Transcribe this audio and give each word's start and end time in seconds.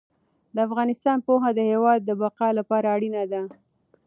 د 0.55 0.57
افغانستان 0.67 1.17
پوهنه 1.27 1.51
د 1.55 1.59
هېواد 1.71 1.99
د 2.03 2.11
بقا 2.21 2.49
لپاره 2.59 2.85
اړینه 2.95 3.23
ده. 3.31 3.41